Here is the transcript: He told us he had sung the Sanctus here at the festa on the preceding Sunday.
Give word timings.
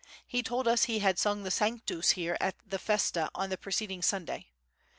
He 0.25 0.41
told 0.41 0.67
us 0.67 0.85
he 0.85 0.97
had 0.97 1.19
sung 1.19 1.43
the 1.43 1.51
Sanctus 1.51 2.13
here 2.17 2.35
at 2.41 2.55
the 2.67 2.79
festa 2.79 3.29
on 3.35 3.51
the 3.51 3.55
preceding 3.57 4.01
Sunday. 4.01 4.47